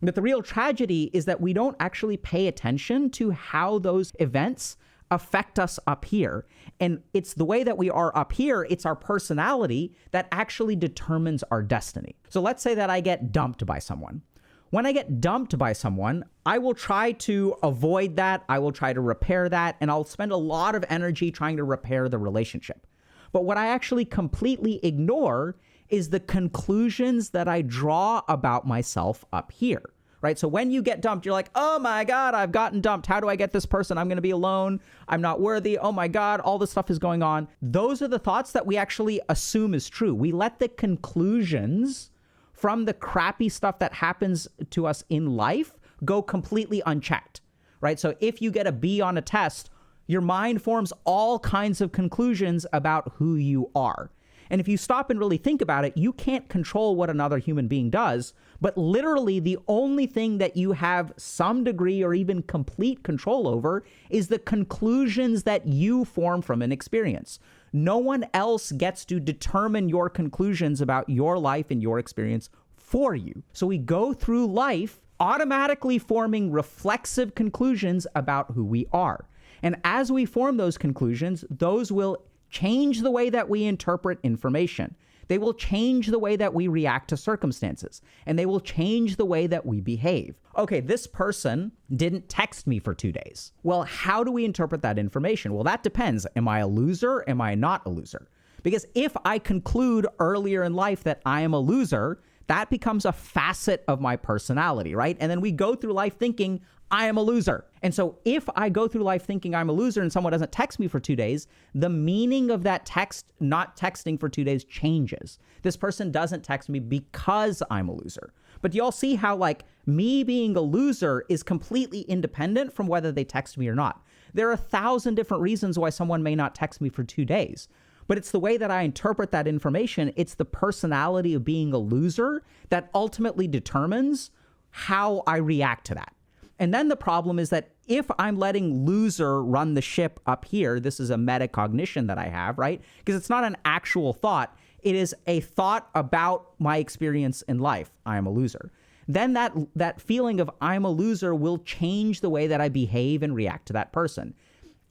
But 0.00 0.14
the 0.14 0.22
real 0.22 0.42
tragedy 0.42 1.10
is 1.12 1.24
that 1.24 1.40
we 1.40 1.52
don't 1.52 1.76
actually 1.80 2.16
pay 2.16 2.46
attention 2.46 3.10
to 3.10 3.32
how 3.32 3.80
those 3.80 4.12
events 4.20 4.76
affect 5.10 5.58
us 5.58 5.78
up 5.86 6.04
here. 6.04 6.46
And 6.80 7.02
it's 7.14 7.34
the 7.34 7.44
way 7.44 7.64
that 7.64 7.78
we 7.78 7.90
are 7.90 8.16
up 8.16 8.32
here, 8.32 8.66
it's 8.70 8.86
our 8.86 8.94
personality 8.94 9.94
that 10.12 10.28
actually 10.30 10.76
determines 10.76 11.42
our 11.50 11.62
destiny. 11.62 12.14
So 12.28 12.40
let's 12.40 12.62
say 12.62 12.74
that 12.74 12.90
I 12.90 13.00
get 13.00 13.32
dumped 13.32 13.64
by 13.66 13.78
someone. 13.78 14.22
When 14.70 14.84
I 14.84 14.92
get 14.92 15.20
dumped 15.20 15.56
by 15.56 15.72
someone, 15.72 16.26
I 16.44 16.58
will 16.58 16.74
try 16.74 17.12
to 17.12 17.56
avoid 17.62 18.16
that. 18.16 18.44
I 18.50 18.58
will 18.58 18.72
try 18.72 18.92
to 18.92 19.00
repair 19.00 19.48
that. 19.48 19.76
And 19.80 19.90
I'll 19.90 20.04
spend 20.04 20.30
a 20.30 20.36
lot 20.36 20.74
of 20.74 20.84
energy 20.90 21.30
trying 21.30 21.56
to 21.56 21.64
repair 21.64 22.08
the 22.08 22.18
relationship. 22.18 22.86
But 23.32 23.44
what 23.44 23.56
I 23.56 23.68
actually 23.68 24.04
completely 24.04 24.78
ignore 24.84 25.56
is 25.90 26.10
the 26.10 26.20
conclusions 26.20 27.30
that 27.30 27.48
I 27.48 27.62
draw 27.62 28.22
about 28.28 28.66
myself 28.66 29.24
up 29.32 29.52
here 29.52 29.82
right? 30.20 30.38
So 30.38 30.48
when 30.48 30.70
you 30.70 30.82
get 30.82 31.00
dumped, 31.00 31.24
you're 31.24 31.32
like, 31.32 31.50
oh 31.54 31.78
my 31.78 32.04
God, 32.04 32.34
I've 32.34 32.52
gotten 32.52 32.80
dumped. 32.80 33.06
How 33.06 33.20
do 33.20 33.28
I 33.28 33.36
get 33.36 33.52
this 33.52 33.66
person? 33.66 33.98
I'm 33.98 34.08
going 34.08 34.16
to 34.16 34.22
be 34.22 34.30
alone. 34.30 34.80
I'm 35.06 35.20
not 35.20 35.40
worthy. 35.40 35.78
Oh 35.78 35.92
my 35.92 36.08
God, 36.08 36.40
all 36.40 36.58
this 36.58 36.70
stuff 36.70 36.90
is 36.90 36.98
going 36.98 37.22
on. 37.22 37.48
Those 37.62 38.02
are 38.02 38.08
the 38.08 38.18
thoughts 38.18 38.52
that 38.52 38.66
we 38.66 38.76
actually 38.76 39.20
assume 39.28 39.74
is 39.74 39.88
true. 39.88 40.14
We 40.14 40.32
let 40.32 40.58
the 40.58 40.68
conclusions 40.68 42.10
from 42.52 42.84
the 42.84 42.94
crappy 42.94 43.48
stuff 43.48 43.78
that 43.78 43.92
happens 43.94 44.48
to 44.70 44.86
us 44.86 45.04
in 45.08 45.36
life 45.36 45.74
go 46.04 46.22
completely 46.22 46.82
unchecked, 46.84 47.40
right? 47.80 48.00
So 48.00 48.16
if 48.18 48.42
you 48.42 48.50
get 48.50 48.66
a 48.66 48.72
B 48.72 49.00
on 49.00 49.16
a 49.16 49.22
test, 49.22 49.70
your 50.08 50.20
mind 50.20 50.62
forms 50.62 50.92
all 51.04 51.38
kinds 51.38 51.80
of 51.80 51.92
conclusions 51.92 52.66
about 52.72 53.12
who 53.16 53.36
you 53.36 53.70
are. 53.76 54.10
And 54.50 54.60
if 54.60 54.68
you 54.68 54.76
stop 54.76 55.10
and 55.10 55.18
really 55.18 55.36
think 55.36 55.60
about 55.60 55.84
it, 55.84 55.96
you 55.96 56.12
can't 56.12 56.48
control 56.48 56.96
what 56.96 57.10
another 57.10 57.38
human 57.38 57.68
being 57.68 57.90
does. 57.90 58.32
But 58.60 58.76
literally, 58.76 59.40
the 59.40 59.58
only 59.68 60.06
thing 60.06 60.38
that 60.38 60.56
you 60.56 60.72
have 60.72 61.12
some 61.16 61.64
degree 61.64 62.02
or 62.02 62.14
even 62.14 62.42
complete 62.42 63.02
control 63.02 63.46
over 63.46 63.84
is 64.10 64.28
the 64.28 64.38
conclusions 64.38 65.44
that 65.44 65.66
you 65.66 66.04
form 66.04 66.42
from 66.42 66.62
an 66.62 66.72
experience. 66.72 67.38
No 67.72 67.98
one 67.98 68.26
else 68.32 68.72
gets 68.72 69.04
to 69.06 69.20
determine 69.20 69.88
your 69.88 70.08
conclusions 70.08 70.80
about 70.80 71.08
your 71.08 71.38
life 71.38 71.70
and 71.70 71.82
your 71.82 71.98
experience 71.98 72.48
for 72.76 73.14
you. 73.14 73.42
So 73.52 73.66
we 73.66 73.78
go 73.78 74.12
through 74.12 74.46
life 74.46 75.00
automatically 75.20 75.98
forming 75.98 76.50
reflexive 76.50 77.34
conclusions 77.34 78.06
about 78.14 78.52
who 78.52 78.64
we 78.64 78.86
are. 78.92 79.26
And 79.62 79.76
as 79.84 80.12
we 80.12 80.24
form 80.24 80.56
those 80.56 80.78
conclusions, 80.78 81.44
those 81.50 81.90
will 81.90 82.22
change 82.50 83.00
the 83.00 83.10
way 83.10 83.30
that 83.30 83.48
we 83.48 83.64
interpret 83.64 84.18
information. 84.22 84.96
They 85.28 85.38
will 85.38 85.52
change 85.52 86.06
the 86.06 86.18
way 86.18 86.36
that 86.36 86.54
we 86.54 86.68
react 86.68 87.08
to 87.10 87.16
circumstances, 87.16 88.00
and 88.24 88.38
they 88.38 88.46
will 88.46 88.60
change 88.60 89.16
the 89.16 89.26
way 89.26 89.46
that 89.46 89.66
we 89.66 89.80
behave. 89.80 90.40
Okay, 90.56 90.80
this 90.80 91.06
person 91.06 91.72
didn't 91.94 92.28
text 92.28 92.66
me 92.66 92.78
for 92.78 92.94
two 92.94 93.12
days. 93.12 93.52
Well, 93.62 93.82
how 93.82 94.24
do 94.24 94.32
we 94.32 94.46
interpret 94.46 94.82
that 94.82 94.98
information? 94.98 95.52
Well, 95.52 95.64
that 95.64 95.82
depends. 95.82 96.26
Am 96.34 96.48
I 96.48 96.60
a 96.60 96.66
loser? 96.66 97.24
Am 97.28 97.40
I 97.40 97.54
not 97.54 97.84
a 97.84 97.90
loser? 97.90 98.28
Because 98.62 98.86
if 98.94 99.14
I 99.24 99.38
conclude 99.38 100.06
earlier 100.18 100.64
in 100.64 100.74
life 100.74 101.04
that 101.04 101.20
I 101.24 101.42
am 101.42 101.52
a 101.52 101.60
loser, 101.60 102.20
that 102.48 102.70
becomes 102.70 103.04
a 103.04 103.12
facet 103.12 103.84
of 103.86 104.00
my 104.00 104.16
personality, 104.16 104.94
right? 104.94 105.16
And 105.20 105.30
then 105.30 105.42
we 105.42 105.52
go 105.52 105.74
through 105.74 105.92
life 105.92 106.16
thinking, 106.18 106.62
I 106.90 107.06
am 107.06 107.16
a 107.16 107.22
loser. 107.22 107.66
And 107.82 107.94
so 107.94 108.18
if 108.24 108.48
I 108.56 108.68
go 108.68 108.88
through 108.88 109.02
life 109.02 109.24
thinking 109.24 109.54
I'm 109.54 109.68
a 109.68 109.72
loser 109.72 110.00
and 110.00 110.12
someone 110.12 110.32
doesn't 110.32 110.52
text 110.52 110.78
me 110.78 110.88
for 110.88 110.98
two 110.98 111.16
days, 111.16 111.46
the 111.74 111.90
meaning 111.90 112.50
of 112.50 112.62
that 112.62 112.86
text, 112.86 113.32
not 113.40 113.76
texting 113.76 114.18
for 114.18 114.28
two 114.28 114.44
days, 114.44 114.64
changes. 114.64 115.38
This 115.62 115.76
person 115.76 116.10
doesn't 116.10 116.44
text 116.44 116.68
me 116.68 116.78
because 116.78 117.62
I'm 117.70 117.88
a 117.88 117.94
loser. 117.94 118.32
But 118.62 118.74
you 118.74 118.82
all 118.82 118.92
see 118.92 119.16
how, 119.16 119.36
like, 119.36 119.64
me 119.86 120.24
being 120.24 120.56
a 120.56 120.60
loser 120.60 121.24
is 121.28 121.42
completely 121.42 122.00
independent 122.02 122.74
from 122.74 122.86
whether 122.86 123.12
they 123.12 123.24
text 123.24 123.58
me 123.58 123.68
or 123.68 123.74
not. 123.74 124.02
There 124.34 124.48
are 124.48 124.52
a 124.52 124.56
thousand 124.56 125.14
different 125.14 125.42
reasons 125.42 125.78
why 125.78 125.90
someone 125.90 126.22
may 126.22 126.34
not 126.34 126.54
text 126.54 126.80
me 126.80 126.88
for 126.88 127.04
two 127.04 127.24
days. 127.24 127.68
But 128.06 128.16
it's 128.16 128.30
the 128.30 128.40
way 128.40 128.56
that 128.56 128.70
I 128.70 128.82
interpret 128.82 129.30
that 129.32 129.46
information, 129.46 130.12
it's 130.16 130.34
the 130.34 130.46
personality 130.46 131.34
of 131.34 131.44
being 131.44 131.74
a 131.74 131.78
loser 131.78 132.42
that 132.70 132.88
ultimately 132.94 133.46
determines 133.46 134.30
how 134.70 135.22
I 135.26 135.36
react 135.36 135.86
to 135.88 135.94
that. 135.94 136.14
And 136.58 136.74
then 136.74 136.88
the 136.88 136.96
problem 136.96 137.38
is 137.38 137.50
that 137.50 137.70
if 137.86 138.10
I'm 138.18 138.36
letting 138.36 138.84
loser 138.84 139.42
run 139.42 139.74
the 139.74 139.82
ship 139.82 140.20
up 140.26 140.44
here, 140.44 140.80
this 140.80 140.98
is 140.98 141.10
a 141.10 141.14
metacognition 141.16 142.08
that 142.08 142.18
I 142.18 142.28
have, 142.28 142.58
right? 142.58 142.82
Because 142.98 143.14
it's 143.14 143.30
not 143.30 143.44
an 143.44 143.56
actual 143.64 144.12
thought, 144.12 144.56
it 144.80 144.94
is 144.94 145.14
a 145.26 145.40
thought 145.40 145.88
about 145.94 146.50
my 146.58 146.78
experience 146.78 147.42
in 147.42 147.58
life. 147.58 147.90
I 148.06 148.16
am 148.16 148.26
a 148.26 148.30
loser. 148.30 148.72
Then 149.08 149.32
that 149.32 149.54
that 149.74 150.00
feeling 150.00 150.38
of 150.38 150.50
I'm 150.60 150.84
a 150.84 150.90
loser 150.90 151.34
will 151.34 151.58
change 151.58 152.20
the 152.20 152.28
way 152.28 152.46
that 152.46 152.60
I 152.60 152.68
behave 152.68 153.22
and 153.22 153.34
react 153.34 153.66
to 153.68 153.72
that 153.72 153.90
person. 153.90 154.34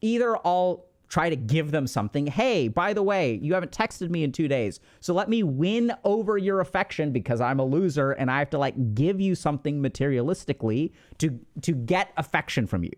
Either 0.01 0.35
I'll 0.45 0.86
try 1.09 1.29
to 1.29 1.35
give 1.35 1.71
them 1.71 1.87
something. 1.87 2.27
Hey, 2.27 2.67
by 2.67 2.93
the 2.93 3.03
way, 3.03 3.39
you 3.41 3.53
haven't 3.53 3.71
texted 3.71 4.09
me 4.09 4.23
in 4.23 4.31
two 4.31 4.47
days. 4.47 4.79
So 4.99 5.13
let 5.13 5.29
me 5.29 5.43
win 5.43 5.93
over 6.03 6.37
your 6.37 6.59
affection 6.59 7.11
because 7.11 7.41
I'm 7.41 7.59
a 7.59 7.65
loser 7.65 8.11
and 8.11 8.29
I 8.29 8.39
have 8.39 8.49
to 8.51 8.57
like 8.57 8.93
give 8.93 9.21
you 9.21 9.35
something 9.35 9.81
materialistically 9.81 10.91
to 11.19 11.39
to 11.61 11.73
get 11.73 12.11
affection 12.17 12.67
from 12.67 12.83
you. 12.83 12.91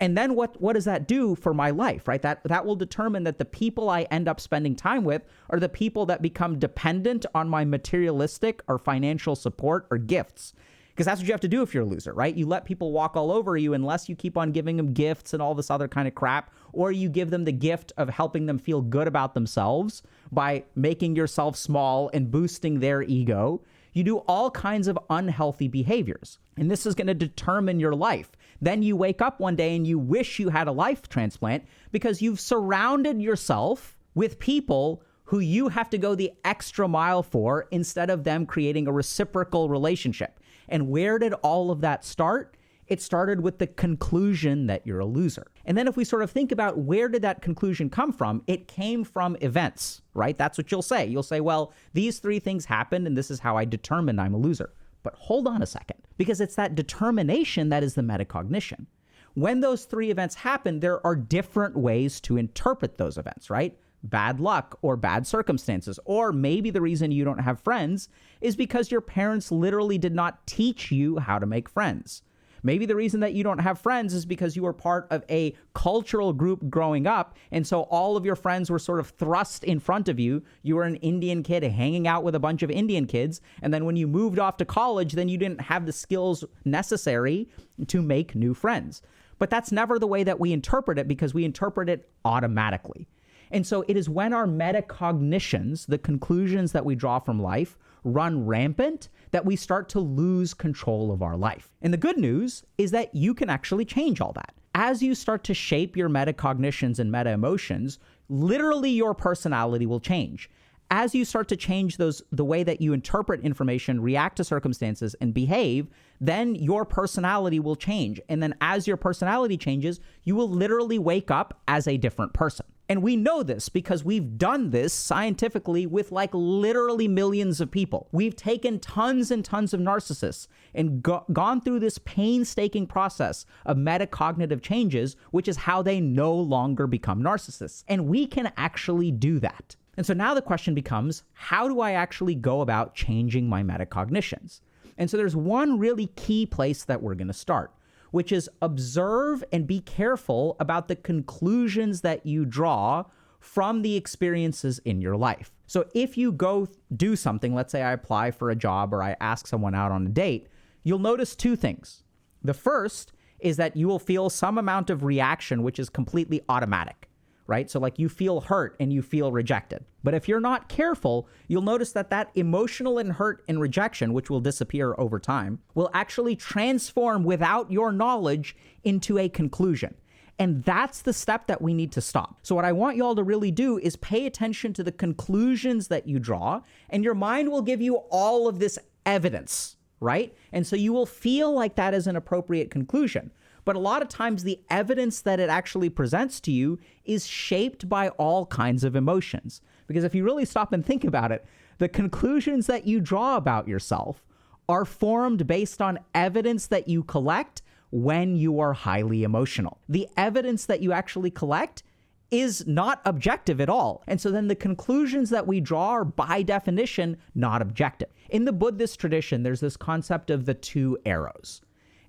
And 0.00 0.18
then 0.18 0.34
what 0.34 0.60
what 0.60 0.72
does 0.72 0.84
that 0.86 1.06
do 1.06 1.36
for 1.36 1.54
my 1.54 1.70
life, 1.70 2.08
right? 2.08 2.20
That 2.22 2.42
that 2.44 2.66
will 2.66 2.76
determine 2.76 3.24
that 3.24 3.38
the 3.38 3.44
people 3.44 3.88
I 3.88 4.02
end 4.10 4.28
up 4.28 4.40
spending 4.40 4.74
time 4.74 5.04
with 5.04 5.22
are 5.50 5.60
the 5.60 5.68
people 5.68 6.06
that 6.06 6.20
become 6.22 6.58
dependent 6.58 7.24
on 7.34 7.48
my 7.48 7.64
materialistic 7.64 8.62
or 8.66 8.78
financial 8.78 9.36
support 9.36 9.86
or 9.90 9.98
gifts 9.98 10.52
because 10.94 11.06
that's 11.06 11.20
what 11.20 11.26
you 11.26 11.32
have 11.32 11.40
to 11.40 11.48
do 11.48 11.62
if 11.62 11.74
you're 11.74 11.82
a 11.82 11.86
loser, 11.86 12.12
right? 12.12 12.36
You 12.36 12.46
let 12.46 12.64
people 12.64 12.92
walk 12.92 13.16
all 13.16 13.32
over 13.32 13.56
you 13.56 13.74
unless 13.74 14.08
you 14.08 14.14
keep 14.14 14.38
on 14.38 14.52
giving 14.52 14.76
them 14.76 14.92
gifts 14.92 15.32
and 15.32 15.42
all 15.42 15.52
this 15.52 15.68
other 15.68 15.88
kind 15.88 16.06
of 16.06 16.14
crap, 16.14 16.54
or 16.74 16.92
you 16.92 17.08
give 17.08 17.30
them 17.30 17.44
the 17.44 17.52
gift 17.52 17.92
of 17.96 18.08
helping 18.08 18.46
them 18.46 18.58
feel 18.58 18.82
good 18.82 19.08
about 19.08 19.34
themselves 19.34 20.02
by 20.30 20.64
making 20.74 21.16
yourself 21.16 21.56
small 21.56 22.10
and 22.12 22.30
boosting 22.30 22.80
their 22.80 23.02
ego. 23.02 23.62
You 23.92 24.04
do 24.04 24.18
all 24.18 24.50
kinds 24.50 24.88
of 24.88 24.98
unhealthy 25.08 25.68
behaviors, 25.68 26.38
and 26.56 26.70
this 26.70 26.84
is 26.84 26.94
going 26.94 27.06
to 27.06 27.14
determine 27.14 27.78
your 27.78 27.94
life. 27.94 28.32
Then 28.60 28.82
you 28.82 28.96
wake 28.96 29.22
up 29.22 29.40
one 29.40 29.56
day 29.56 29.76
and 29.76 29.86
you 29.86 29.98
wish 29.98 30.38
you 30.38 30.48
had 30.48 30.68
a 30.68 30.72
life 30.72 31.08
transplant 31.08 31.64
because 31.92 32.20
you've 32.20 32.40
surrounded 32.40 33.22
yourself 33.22 33.96
with 34.14 34.38
people 34.38 35.02
who 35.24 35.38
you 35.38 35.68
have 35.68 35.88
to 35.90 35.98
go 35.98 36.14
the 36.14 36.32
extra 36.44 36.86
mile 36.86 37.22
for 37.22 37.66
instead 37.70 38.10
of 38.10 38.24
them 38.24 38.46
creating 38.46 38.86
a 38.86 38.92
reciprocal 38.92 39.68
relationship. 39.68 40.38
And 40.68 40.88
where 40.88 41.18
did 41.18 41.32
all 41.34 41.70
of 41.70 41.80
that 41.80 42.04
start? 42.04 42.56
It 42.86 43.00
started 43.00 43.40
with 43.40 43.58
the 43.58 43.66
conclusion 43.66 44.66
that 44.66 44.86
you're 44.86 45.00
a 45.00 45.06
loser. 45.06 45.46
And 45.66 45.76
then 45.76 45.88
if 45.88 45.96
we 45.96 46.04
sort 46.04 46.22
of 46.22 46.30
think 46.30 46.52
about 46.52 46.78
where 46.78 47.08
did 47.08 47.22
that 47.22 47.42
conclusion 47.42 47.90
come 47.90 48.12
from, 48.12 48.42
it 48.46 48.68
came 48.68 49.04
from 49.04 49.36
events, 49.40 50.02
right? 50.12 50.36
That's 50.36 50.58
what 50.58 50.70
you'll 50.70 50.82
say. 50.82 51.06
You'll 51.06 51.22
say, 51.22 51.40
well, 51.40 51.72
these 51.92 52.18
three 52.18 52.38
things 52.38 52.64
happened 52.64 53.06
and 53.06 53.16
this 53.16 53.30
is 53.30 53.40
how 53.40 53.56
I 53.56 53.64
determined 53.64 54.20
I'm 54.20 54.34
a 54.34 54.38
loser. 54.38 54.72
But 55.02 55.14
hold 55.14 55.46
on 55.46 55.62
a 55.62 55.66
second, 55.66 55.98
because 56.16 56.40
it's 56.40 56.56
that 56.56 56.74
determination 56.74 57.68
that 57.68 57.82
is 57.82 57.94
the 57.94 58.02
metacognition. 58.02 58.86
When 59.34 59.60
those 59.60 59.84
three 59.84 60.10
events 60.10 60.34
happen, 60.36 60.80
there 60.80 61.04
are 61.04 61.16
different 61.16 61.76
ways 61.76 62.20
to 62.22 62.36
interpret 62.36 62.98
those 62.98 63.18
events, 63.18 63.50
right? 63.50 63.76
bad 64.04 64.38
luck 64.38 64.78
or 64.82 64.96
bad 64.96 65.26
circumstances. 65.26 65.98
Or 66.04 66.32
maybe 66.32 66.70
the 66.70 66.80
reason 66.80 67.10
you 67.10 67.24
don't 67.24 67.38
have 67.38 67.60
friends 67.60 68.08
is 68.40 68.54
because 68.54 68.90
your 68.90 69.00
parents 69.00 69.50
literally 69.50 69.98
did 69.98 70.14
not 70.14 70.46
teach 70.46 70.92
you 70.92 71.18
how 71.18 71.38
to 71.38 71.46
make 71.46 71.68
friends. 71.68 72.22
Maybe 72.64 72.86
the 72.86 72.96
reason 72.96 73.20
that 73.20 73.34
you 73.34 73.44
don't 73.44 73.58
have 73.58 73.78
friends 73.78 74.14
is 74.14 74.24
because 74.24 74.56
you 74.56 74.62
were 74.62 74.72
part 74.72 75.06
of 75.10 75.22
a 75.28 75.54
cultural 75.74 76.32
group 76.32 76.68
growing 76.70 77.06
up. 77.06 77.36
And 77.52 77.66
so 77.66 77.82
all 77.82 78.16
of 78.16 78.24
your 78.24 78.36
friends 78.36 78.70
were 78.70 78.78
sort 78.78 79.00
of 79.00 79.10
thrust 79.10 79.62
in 79.64 79.78
front 79.78 80.08
of 80.08 80.18
you. 80.18 80.42
You 80.62 80.76
were 80.76 80.84
an 80.84 80.96
Indian 80.96 81.42
kid 81.42 81.62
hanging 81.62 82.08
out 82.08 82.24
with 82.24 82.34
a 82.34 82.40
bunch 82.40 82.62
of 82.62 82.70
Indian 82.70 83.06
kids. 83.06 83.42
And 83.60 83.72
then 83.72 83.84
when 83.84 83.96
you 83.96 84.08
moved 84.08 84.38
off 84.38 84.56
to 84.56 84.64
college, 84.64 85.12
then 85.12 85.28
you 85.28 85.36
didn't 85.36 85.60
have 85.60 85.84
the 85.84 85.92
skills 85.92 86.42
necessary 86.64 87.50
to 87.86 88.00
make 88.00 88.34
new 88.34 88.54
friends. 88.54 89.02
But 89.38 89.50
that's 89.50 89.70
never 89.70 89.98
the 89.98 90.06
way 90.06 90.24
that 90.24 90.40
we 90.40 90.52
interpret 90.52 90.98
it 90.98 91.06
because 91.06 91.34
we 91.34 91.44
interpret 91.44 91.90
it 91.90 92.08
automatically. 92.24 93.06
And 93.50 93.66
so 93.66 93.84
it 93.86 93.96
is 93.96 94.08
when 94.08 94.32
our 94.32 94.46
metacognitions, 94.46 95.86
the 95.86 95.98
conclusions 95.98 96.72
that 96.72 96.84
we 96.84 96.94
draw 96.94 97.18
from 97.18 97.42
life, 97.42 97.76
run 98.04 98.46
rampant 98.46 99.08
that 99.32 99.44
we 99.44 99.56
start 99.56 99.88
to 99.88 100.00
lose 100.00 100.54
control 100.54 101.10
of 101.10 101.22
our 101.22 101.36
life. 101.36 101.72
And 101.82 101.92
the 101.92 101.98
good 101.98 102.18
news 102.18 102.62
is 102.78 102.92
that 102.92 103.14
you 103.14 103.34
can 103.34 103.50
actually 103.50 103.84
change 103.84 104.20
all 104.20 104.32
that. 104.34 104.54
As 104.74 105.02
you 105.02 105.14
start 105.14 105.44
to 105.44 105.54
shape 105.54 105.96
your 105.96 106.08
metacognitions 106.08 106.98
and 106.98 107.10
meta 107.10 107.30
emotions, 107.30 107.98
literally 108.28 108.90
your 108.90 109.14
personality 109.14 109.86
will 109.86 110.00
change. 110.00 110.50
As 110.90 111.14
you 111.14 111.24
start 111.24 111.48
to 111.48 111.56
change 111.56 111.96
those 111.96 112.22
the 112.30 112.44
way 112.44 112.62
that 112.62 112.80
you 112.80 112.92
interpret 112.92 113.40
information, 113.40 114.00
react 114.00 114.36
to 114.36 114.44
circumstances 114.44 115.16
and 115.20 115.32
behave, 115.32 115.88
then 116.20 116.54
your 116.54 116.84
personality 116.84 117.58
will 117.58 117.76
change. 117.76 118.20
And 118.28 118.42
then 118.42 118.54
as 118.60 118.86
your 118.86 118.96
personality 118.96 119.56
changes, 119.56 119.98
you 120.24 120.36
will 120.36 120.48
literally 120.48 120.98
wake 120.98 121.30
up 121.30 121.60
as 121.66 121.88
a 121.88 121.96
different 121.96 122.34
person. 122.34 122.66
And 122.88 123.02
we 123.02 123.16
know 123.16 123.42
this 123.42 123.70
because 123.70 124.04
we've 124.04 124.36
done 124.36 124.70
this 124.70 124.92
scientifically 124.92 125.86
with 125.86 126.12
like 126.12 126.30
literally 126.34 127.08
millions 127.08 127.60
of 127.60 127.70
people. 127.70 128.08
We've 128.12 128.36
taken 128.36 128.78
tons 128.78 129.30
and 129.30 129.42
tons 129.42 129.72
of 129.72 129.80
narcissists 129.80 130.48
and 130.74 131.02
go- 131.02 131.24
gone 131.32 131.62
through 131.62 131.80
this 131.80 131.98
painstaking 131.98 132.86
process 132.86 133.46
of 133.64 133.78
metacognitive 133.78 134.60
changes, 134.60 135.16
which 135.30 135.48
is 135.48 135.56
how 135.56 135.80
they 135.80 135.98
no 135.98 136.34
longer 136.34 136.86
become 136.86 137.22
narcissists. 137.22 137.84
And 137.88 138.06
we 138.06 138.26
can 138.26 138.52
actually 138.58 139.10
do 139.10 139.40
that. 139.40 139.76
And 139.96 140.04
so 140.04 140.12
now 140.12 140.34
the 140.34 140.42
question 140.42 140.74
becomes 140.74 141.22
how 141.32 141.68
do 141.68 141.80
I 141.80 141.92
actually 141.92 142.34
go 142.34 142.60
about 142.60 142.94
changing 142.94 143.48
my 143.48 143.62
metacognitions? 143.62 144.60
And 144.98 145.08
so 145.10 145.16
there's 145.16 145.36
one 145.36 145.78
really 145.78 146.08
key 146.16 146.44
place 146.44 146.84
that 146.84 147.02
we're 147.02 147.14
going 147.14 147.28
to 147.28 147.32
start 147.32 147.72
which 148.14 148.30
is 148.30 148.48
observe 148.62 149.42
and 149.50 149.66
be 149.66 149.80
careful 149.80 150.54
about 150.60 150.86
the 150.86 150.94
conclusions 150.94 152.02
that 152.02 152.24
you 152.24 152.44
draw 152.44 153.02
from 153.40 153.82
the 153.82 153.96
experiences 153.96 154.78
in 154.84 155.00
your 155.00 155.16
life. 155.16 155.50
So 155.66 155.86
if 155.96 156.16
you 156.16 156.30
go 156.30 156.68
do 156.96 157.16
something, 157.16 157.56
let's 157.56 157.72
say 157.72 157.82
I 157.82 157.90
apply 157.90 158.30
for 158.30 158.50
a 158.50 158.54
job 158.54 158.94
or 158.94 159.02
I 159.02 159.16
ask 159.20 159.48
someone 159.48 159.74
out 159.74 159.90
on 159.90 160.06
a 160.06 160.10
date, 160.10 160.46
you'll 160.84 161.00
notice 161.00 161.34
two 161.34 161.56
things. 161.56 162.04
The 162.40 162.54
first 162.54 163.12
is 163.40 163.56
that 163.56 163.76
you 163.76 163.88
will 163.88 163.98
feel 163.98 164.30
some 164.30 164.58
amount 164.58 164.90
of 164.90 165.02
reaction, 165.02 165.64
which 165.64 165.80
is 165.80 165.88
completely 165.88 166.40
automatic 166.48 167.10
right? 167.46 167.70
So, 167.70 167.78
like, 167.78 167.98
you 167.98 168.08
feel 168.08 168.40
hurt 168.40 168.76
and 168.80 168.92
you 168.92 169.02
feel 169.02 169.32
rejected. 169.32 169.84
But 170.02 170.14
if 170.14 170.28
you're 170.28 170.40
not 170.40 170.68
careful, 170.68 171.28
you'll 171.48 171.62
notice 171.62 171.92
that 171.92 172.10
that 172.10 172.30
emotional 172.34 172.98
and 172.98 173.12
hurt 173.12 173.44
and 173.48 173.60
rejection, 173.60 174.12
which 174.12 174.30
will 174.30 174.40
disappear 174.40 174.94
over 174.98 175.18
time, 175.18 175.60
will 175.74 175.90
actually 175.92 176.36
transform 176.36 177.24
without 177.24 177.70
your 177.70 177.92
knowledge 177.92 178.56
into 178.82 179.18
a 179.18 179.28
conclusion. 179.28 179.94
And 180.38 180.64
that's 180.64 181.02
the 181.02 181.12
step 181.12 181.46
that 181.46 181.62
we 181.62 181.74
need 181.74 181.92
to 181.92 182.00
stop. 182.00 182.38
So, 182.42 182.54
what 182.54 182.64
I 182.64 182.72
want 182.72 182.96
y'all 182.96 183.14
to 183.14 183.22
really 183.22 183.50
do 183.50 183.78
is 183.78 183.96
pay 183.96 184.26
attention 184.26 184.72
to 184.74 184.82
the 184.82 184.92
conclusions 184.92 185.88
that 185.88 186.08
you 186.08 186.18
draw, 186.18 186.62
and 186.90 187.04
your 187.04 187.14
mind 187.14 187.50
will 187.50 187.62
give 187.62 187.80
you 187.80 187.96
all 188.10 188.48
of 188.48 188.58
this 188.58 188.78
evidence, 189.06 189.76
right? 190.00 190.34
And 190.52 190.66
so 190.66 190.76
you 190.76 190.92
will 190.92 191.06
feel 191.06 191.52
like 191.52 191.76
that 191.76 191.94
is 191.94 192.06
an 192.06 192.16
appropriate 192.16 192.70
conclusion. 192.70 193.30
But 193.64 193.76
a 193.76 193.80
lot 193.80 194.02
of 194.02 194.08
times, 194.08 194.42
the 194.42 194.60
evidence 194.68 195.20
that 195.22 195.40
it 195.40 195.48
actually 195.48 195.88
presents 195.88 196.40
to 196.40 196.52
you 196.52 196.78
is 197.04 197.26
shaped 197.26 197.88
by 197.88 198.10
all 198.10 198.46
kinds 198.46 198.84
of 198.84 198.96
emotions. 198.96 199.60
Because 199.86 200.04
if 200.04 200.14
you 200.14 200.24
really 200.24 200.44
stop 200.44 200.72
and 200.72 200.84
think 200.84 201.04
about 201.04 201.32
it, 201.32 201.44
the 201.78 201.88
conclusions 201.88 202.66
that 202.66 202.86
you 202.86 203.00
draw 203.00 203.36
about 203.36 203.68
yourself 203.68 204.22
are 204.68 204.84
formed 204.84 205.46
based 205.46 205.82
on 205.82 205.98
evidence 206.14 206.66
that 206.66 206.88
you 206.88 207.02
collect 207.02 207.62
when 207.90 208.36
you 208.36 208.58
are 208.60 208.72
highly 208.72 209.22
emotional. 209.22 209.78
The 209.88 210.08
evidence 210.16 210.66
that 210.66 210.80
you 210.80 210.92
actually 210.92 211.30
collect 211.30 211.82
is 212.30 212.66
not 212.66 213.00
objective 213.04 213.60
at 213.60 213.68
all. 213.68 214.02
And 214.06 214.20
so 214.20 214.30
then 214.30 214.48
the 214.48 214.56
conclusions 214.56 215.30
that 215.30 215.46
we 215.46 215.60
draw 215.60 215.90
are 215.90 216.04
by 216.04 216.42
definition 216.42 217.16
not 217.34 217.62
objective. 217.62 218.08
In 218.30 218.44
the 218.44 218.52
Buddhist 218.52 218.98
tradition, 218.98 219.42
there's 219.42 219.60
this 219.60 219.76
concept 219.76 220.30
of 220.30 220.44
the 220.44 220.54
two 220.54 220.98
arrows. 221.06 221.60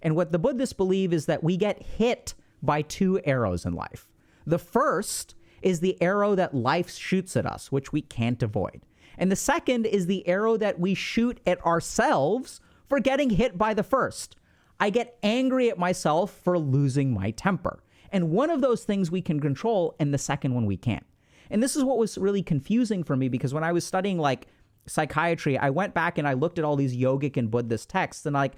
And 0.06 0.16
what 0.16 0.32
the 0.32 0.38
Buddhists 0.38 0.72
believe 0.72 1.12
is 1.12 1.26
that 1.26 1.44
we 1.44 1.58
get 1.58 1.82
hit 1.82 2.36
by 2.62 2.84
two 2.84 3.20
arrows 3.26 3.66
in 3.66 3.74
life. 3.74 4.08
The 4.46 4.60
first 4.60 5.34
is 5.64 5.80
the 5.80 6.00
arrow 6.00 6.36
that 6.36 6.54
life 6.54 6.92
shoots 6.92 7.36
at 7.36 7.48
us, 7.48 7.72
which 7.72 7.92
we 7.92 8.02
can't 8.02 8.44
avoid. 8.44 8.84
And 9.18 9.32
the 9.32 9.36
second 9.36 9.88
is 9.88 10.06
the 10.06 10.28
arrow 10.28 10.58
that 10.58 10.80
we 10.80 10.94
shoot 10.94 11.40
at 11.48 11.66
ourselves 11.66 12.62
for 12.88 13.00
getting 13.00 13.32
hit 13.32 13.58
by 13.58 13.74
the 13.74 13.82
first. 13.82 14.36
I 14.80 14.92
get 14.92 15.18
angry 15.24 15.72
at 15.72 15.80
myself 15.80 16.40
for 16.44 16.60
losing 16.60 17.12
my 17.12 17.32
temper. 17.32 17.82
And 18.12 18.30
one 18.30 18.52
of 18.52 18.62
those 18.62 18.84
things 18.84 19.10
we 19.10 19.24
can 19.24 19.40
control, 19.40 19.96
and 20.00 20.14
the 20.14 20.20
second 20.20 20.54
one 20.54 20.68
we 20.68 20.78
can't. 20.78 21.06
And 21.50 21.64
this 21.64 21.76
is 21.76 21.84
what 21.84 21.98
was 21.98 22.20
really 22.20 22.44
confusing 22.44 23.04
for 23.04 23.16
me 23.16 23.28
because 23.28 23.56
when 23.56 23.64
I 23.64 23.72
was 23.72 23.84
studying 23.84 24.20
like 24.20 24.46
psychiatry, 24.86 25.58
I 25.58 25.72
went 25.72 25.96
back 25.96 26.20
and 26.20 26.28
I 26.28 26.34
looked 26.34 26.60
at 26.60 26.66
all 26.66 26.76
these 26.76 26.96
yogic 26.96 27.38
and 27.38 27.50
Buddhist 27.50 27.90
texts 27.90 28.28
and 28.28 28.36
like, 28.36 28.54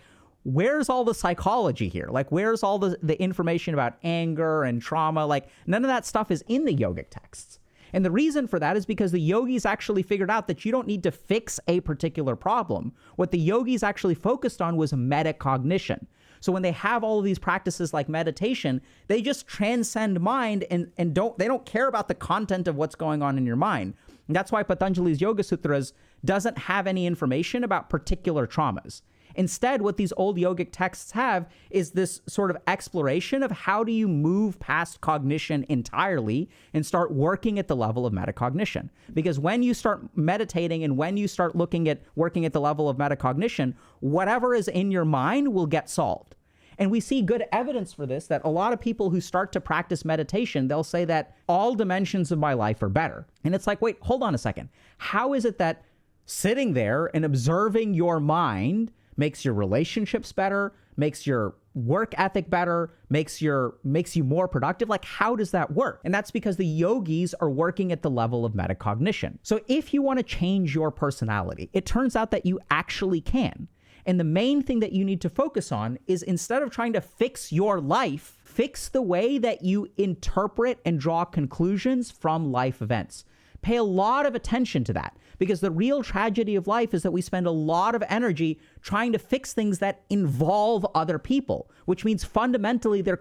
where's 0.48 0.88
all 0.88 1.04
the 1.04 1.14
psychology 1.14 1.90
here? 1.90 2.08
Like, 2.10 2.32
where's 2.32 2.64
all 2.64 2.80
the, 2.80 2.98
the 3.04 3.22
information 3.22 3.74
about 3.74 3.98
anger 4.02 4.64
and 4.64 4.82
trauma? 4.82 5.26
Like, 5.26 5.50
none 5.66 5.84
of 5.84 5.90
that 5.90 6.06
stuff 6.06 6.32
is 6.32 6.42
in 6.48 6.64
the 6.64 6.74
yogic 6.74 7.08
texts. 7.10 7.60
And 7.92 8.06
the 8.06 8.12
reason 8.12 8.48
for 8.48 8.58
that 8.60 8.78
is 8.78 8.86
because 8.86 9.12
the 9.12 9.20
yogis 9.20 9.66
actually 9.66 10.04
figured 10.04 10.32
out 10.32 10.48
that 10.48 10.64
you 10.64 10.72
don't 10.72 10.88
need 10.88 11.04
to 11.04 11.12
fix 11.12 11.60
a 11.68 11.82
particular 11.82 12.38
problem. 12.38 12.94
What 13.18 13.32
the 13.32 13.40
yogis 13.40 13.84
actually 13.84 14.16
focused 14.16 14.62
on 14.62 14.78
was 14.78 14.94
metacognition. 14.94 16.06
So 16.40 16.54
when 16.54 16.62
they 16.62 16.72
have 16.72 17.04
all 17.04 17.20
of 17.20 17.26
these 17.26 17.40
practices 17.40 17.94
like 17.94 18.08
meditation, 18.08 18.82
they 19.08 19.22
just 19.22 19.48
transcend 19.48 20.22
mind 20.22 20.66
and, 20.70 20.92
and 20.98 21.14
don't 21.14 21.38
they 21.38 21.48
don't 21.48 21.66
care 21.66 21.88
about 21.88 22.08
the 22.08 22.14
content 22.14 22.68
of 22.68 22.76
what's 22.76 22.96
going 22.96 23.22
on 23.22 23.38
in 23.38 23.46
your 23.46 23.56
mind. 23.56 23.96
And 24.28 24.36
that's 24.36 24.52
why 24.52 24.64
Patanjali's 24.64 25.20
Yoga 25.20 25.44
Sutras 25.44 25.94
doesn't 26.24 26.58
have 26.58 26.88
any 26.88 27.06
information 27.08 27.64
about 27.64 27.90
particular 27.90 28.46
traumas. 28.46 29.02
Instead, 29.38 29.84
what 29.84 29.98
these 29.98 30.12
old 30.18 30.38
yogic 30.38 30.70
texts 30.72 31.12
have 31.12 31.48
is 31.70 31.92
this 31.92 32.22
sort 32.28 32.50
of 32.50 32.58
exploration 32.66 33.44
of 33.44 33.52
how 33.52 33.84
do 33.84 33.92
you 33.92 34.08
move 34.08 34.60
past 34.60 35.00
cognition 35.00 35.64
entirely 35.70 36.50
and 36.74 36.84
start 36.84 37.14
working 37.14 37.60
at 37.60 37.68
the 37.68 37.76
level 37.76 38.08
of 38.08 38.14
metacognition. 38.14 38.90
Because 39.14 39.40
when 39.40 39.62
you 39.62 39.76
start 39.76 40.02
meditating 40.18 40.84
and 40.84 40.98
when 40.98 41.18
you 41.18 41.28
start 41.28 41.56
looking 41.56 41.88
at 41.88 42.02
working 42.16 42.46
at 42.46 42.54
the 42.54 42.60
level 42.60 42.90
of 42.90 42.98
metacognition, 42.98 43.76
whatever 44.00 44.56
is 44.56 44.68
in 44.68 44.90
your 44.90 45.06
mind 45.06 45.54
will 45.54 45.68
get 45.68 45.88
solved. 45.88 46.36
And 46.80 46.90
we 46.92 47.00
see 47.00 47.22
good 47.22 47.44
evidence 47.52 47.94
for 47.94 48.06
this 48.06 48.28
that 48.28 48.42
a 48.44 48.50
lot 48.50 48.74
of 48.74 48.80
people 48.80 49.10
who 49.12 49.22
start 49.22 49.52
to 49.52 49.62
practice 49.62 50.04
meditation, 50.04 50.68
they'll 50.68 50.84
say 50.84 51.06
that 51.06 51.36
all 51.48 51.76
dimensions 51.76 52.32
of 52.32 52.40
my 52.40 52.54
life 52.54 52.82
are 52.82 52.90
better. 52.90 53.28
And 53.44 53.54
it's 53.54 53.68
like, 53.68 53.82
wait, 53.82 53.98
hold 54.02 54.24
on 54.24 54.36
a 54.36 54.40
second. 54.40 54.70
How 54.98 55.34
is 55.34 55.46
it 55.46 55.60
that 55.60 55.84
sitting 56.26 56.74
there 56.74 57.10
and 57.16 57.24
observing 57.24 57.94
your 57.94 58.20
mind 58.20 58.92
makes 59.18 59.44
your 59.44 59.54
relationships 59.54 60.32
better, 60.32 60.74
makes 60.96 61.28
your 61.28 61.56
work 61.74 62.14
ethic 62.18 62.50
better, 62.50 62.92
makes 63.10 63.42
your 63.42 63.76
makes 63.84 64.16
you 64.16 64.24
more 64.24 64.48
productive. 64.48 64.90
Like 64.90 65.06
how 65.06 65.36
does 65.36 65.52
that 65.52 65.72
work? 65.72 66.02
And 66.04 66.14
that's 66.14 66.32
because 66.32 66.58
the 66.58 66.66
yogis 66.66 67.34
are 67.36 67.50
working 67.50 67.92
at 67.92 68.02
the 68.02 68.10
level 68.10 68.46
of 68.46 68.54
metacognition. 68.54 69.38
So 69.44 69.62
if 69.68 69.94
you 69.94 70.02
want 70.02 70.18
to 70.20 70.24
change 70.24 70.74
your 70.74 70.92
personality, 70.92 71.70
it 71.74 71.86
turns 71.86 72.16
out 72.16 72.32
that 72.32 72.46
you 72.46 72.60
actually 72.72 73.22
can. 73.22 73.68
And 74.06 74.20
the 74.20 74.24
main 74.24 74.64
thing 74.64 74.80
that 74.80 74.94
you 74.94 75.04
need 75.04 75.20
to 75.22 75.30
focus 75.30 75.72
on 75.72 76.00
is 76.08 76.24
instead 76.24 76.62
of 76.62 76.72
trying 76.72 76.94
to 76.94 77.02
fix 77.02 77.52
your 77.52 77.82
life, 77.82 78.38
fix 78.46 78.88
the 78.88 79.02
way 79.02 79.38
that 79.38 79.64
you 79.64 79.90
interpret 79.98 80.80
and 80.86 80.98
draw 80.98 81.26
conclusions 81.26 82.10
from 82.10 82.52
life 82.52 82.82
events. 82.82 83.26
Pay 83.62 83.76
a 83.76 83.84
lot 83.84 84.26
of 84.26 84.34
attention 84.34 84.86
to 84.86 84.94
that 84.94 85.18
because 85.38 85.60
the 85.62 85.72
real 85.72 86.04
tragedy 86.04 86.56
of 86.56 86.68
life 86.68 86.94
is 86.94 87.04
that 87.04 87.12
we 87.12 87.22
spend 87.22 87.48
a 87.48 87.52
lot 87.52 87.96
of 87.96 88.04
energy 88.10 88.60
trying 88.82 89.12
to 89.12 89.20
fix 89.20 89.54
things 89.54 89.80
that 89.80 90.04
involve 90.10 90.86
other 90.96 91.20
people, 91.20 91.70
which 91.86 92.06
means 92.06 92.24
fundamentally 92.24 93.02
they're 93.02 93.20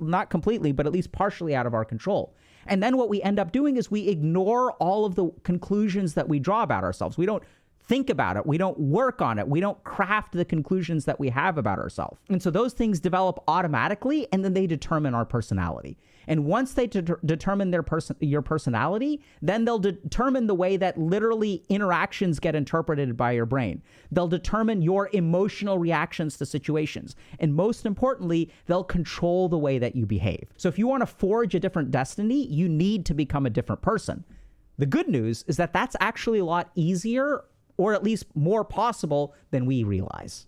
not 0.00 0.30
completely, 0.30 0.72
but 0.72 0.86
at 0.86 0.92
least 0.92 1.12
partially 1.12 1.54
out 1.54 1.66
of 1.66 1.74
our 1.74 1.84
control. 1.84 2.34
And 2.66 2.82
then 2.82 2.96
what 2.96 3.08
we 3.08 3.22
end 3.22 3.38
up 3.38 3.52
doing 3.52 3.76
is 3.76 3.90
we 3.90 4.08
ignore 4.08 4.72
all 4.74 5.04
of 5.04 5.14
the 5.14 5.30
conclusions 5.44 6.14
that 6.14 6.28
we 6.28 6.38
draw 6.38 6.62
about 6.62 6.84
ourselves. 6.84 7.16
We 7.16 7.26
don't 7.26 7.42
think 7.86 8.10
about 8.10 8.36
it. 8.36 8.46
We 8.46 8.58
don't 8.58 8.78
work 8.78 9.22
on 9.22 9.38
it. 9.38 9.48
We 9.48 9.60
don't 9.60 9.82
craft 9.84 10.32
the 10.32 10.44
conclusions 10.44 11.04
that 11.04 11.20
we 11.20 11.28
have 11.30 11.56
about 11.56 11.78
ourselves. 11.78 12.18
And 12.28 12.42
so 12.42 12.50
those 12.50 12.72
things 12.72 13.00
develop 13.00 13.42
automatically 13.46 14.26
and 14.32 14.44
then 14.44 14.54
they 14.54 14.66
determine 14.66 15.14
our 15.14 15.24
personality. 15.24 15.96
And 16.28 16.44
once 16.44 16.72
they 16.72 16.88
de- 16.88 17.02
determine 17.24 17.70
their 17.70 17.84
person 17.84 18.16
your 18.18 18.42
personality, 18.42 19.22
then 19.40 19.64
they'll 19.64 19.78
de- 19.78 19.92
determine 19.92 20.48
the 20.48 20.54
way 20.54 20.76
that 20.76 20.98
literally 20.98 21.62
interactions 21.68 22.40
get 22.40 22.56
interpreted 22.56 23.16
by 23.16 23.32
your 23.32 23.46
brain. 23.46 23.82
They'll 24.10 24.26
determine 24.26 24.82
your 24.82 25.08
emotional 25.12 25.78
reactions 25.78 26.36
to 26.38 26.46
situations. 26.46 27.14
And 27.38 27.54
most 27.54 27.86
importantly, 27.86 28.50
they'll 28.66 28.84
control 28.84 29.48
the 29.48 29.58
way 29.58 29.78
that 29.78 29.94
you 29.94 30.06
behave. 30.06 30.48
So 30.56 30.68
if 30.68 30.78
you 30.78 30.88
want 30.88 31.02
to 31.02 31.06
forge 31.06 31.54
a 31.54 31.60
different 31.60 31.92
destiny, 31.92 32.46
you 32.46 32.68
need 32.68 33.06
to 33.06 33.14
become 33.14 33.46
a 33.46 33.50
different 33.50 33.82
person. 33.82 34.24
The 34.78 34.86
good 34.86 35.08
news 35.08 35.44
is 35.46 35.56
that 35.56 35.72
that's 35.72 35.96
actually 36.00 36.40
a 36.40 36.44
lot 36.44 36.70
easier 36.74 37.44
or 37.76 37.94
at 37.94 38.02
least 38.02 38.26
more 38.34 38.64
possible 38.64 39.34
than 39.50 39.66
we 39.66 39.82
realize. 39.82 40.46